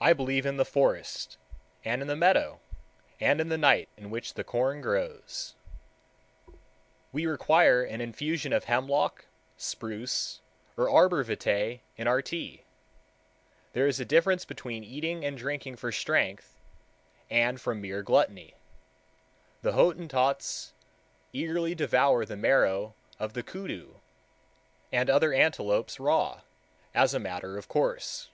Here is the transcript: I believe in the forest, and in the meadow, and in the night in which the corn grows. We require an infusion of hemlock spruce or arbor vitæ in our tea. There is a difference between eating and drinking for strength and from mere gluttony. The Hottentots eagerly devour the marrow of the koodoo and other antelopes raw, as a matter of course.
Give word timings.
I 0.00 0.12
believe 0.12 0.46
in 0.46 0.58
the 0.58 0.64
forest, 0.64 1.36
and 1.84 2.00
in 2.00 2.06
the 2.06 2.14
meadow, 2.14 2.60
and 3.18 3.40
in 3.40 3.48
the 3.48 3.58
night 3.58 3.88
in 3.96 4.10
which 4.10 4.34
the 4.34 4.44
corn 4.44 4.80
grows. 4.80 5.56
We 7.10 7.26
require 7.26 7.82
an 7.82 8.00
infusion 8.00 8.52
of 8.52 8.64
hemlock 8.66 9.24
spruce 9.56 10.40
or 10.76 10.88
arbor 10.88 11.24
vitæ 11.24 11.80
in 11.96 12.06
our 12.06 12.22
tea. 12.22 12.62
There 13.72 13.88
is 13.88 13.98
a 13.98 14.04
difference 14.04 14.44
between 14.44 14.84
eating 14.84 15.24
and 15.24 15.36
drinking 15.36 15.74
for 15.74 15.90
strength 15.90 16.54
and 17.28 17.60
from 17.60 17.80
mere 17.80 18.04
gluttony. 18.04 18.54
The 19.62 19.72
Hottentots 19.72 20.74
eagerly 21.32 21.74
devour 21.74 22.24
the 22.24 22.36
marrow 22.36 22.94
of 23.18 23.32
the 23.32 23.42
koodoo 23.42 23.94
and 24.92 25.10
other 25.10 25.32
antelopes 25.34 25.98
raw, 25.98 26.42
as 26.94 27.14
a 27.14 27.18
matter 27.18 27.58
of 27.58 27.66
course. 27.66 28.30